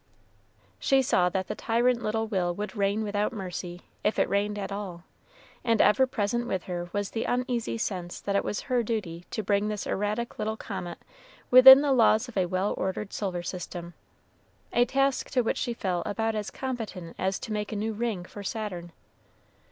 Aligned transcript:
She 0.79 1.03
saw 1.03 1.29
that 1.29 1.47
the 1.47 1.53
tyrant 1.53 2.01
little 2.01 2.25
will 2.25 2.55
would 2.55 2.75
reign 2.75 3.03
without 3.03 3.31
mercy, 3.31 3.81
if 4.03 4.17
it 4.17 4.27
reigned 4.27 4.57
at 4.57 4.71
all; 4.71 5.03
and 5.63 5.79
ever 5.79 6.07
present 6.07 6.47
with 6.47 6.63
her 6.63 6.89
was 6.91 7.11
the 7.11 7.25
uneasy 7.25 7.77
sense 7.77 8.19
that 8.19 8.35
it 8.35 8.43
was 8.43 8.61
her 8.61 8.81
duty 8.81 9.25
to 9.29 9.43
bring 9.43 9.67
this 9.67 9.85
erratic 9.85 10.39
little 10.39 10.57
comet 10.57 10.97
within 11.51 11.81
the 11.81 11.91
laws 11.93 12.27
of 12.27 12.35
a 12.35 12.47
well 12.47 12.73
ordered 12.79 13.13
solar 13.13 13.43
system, 13.43 13.93
a 14.73 14.85
task 14.85 15.29
to 15.29 15.41
which 15.41 15.57
she 15.57 15.71
felt 15.75 16.07
about 16.07 16.33
as 16.33 16.49
competent 16.49 17.15
as 17.19 17.37
to 17.37 17.53
make 17.53 17.71
a 17.71 17.75
new 17.75 17.93
ring 17.93 18.23
for 18.25 18.41
Saturn. 18.41 18.91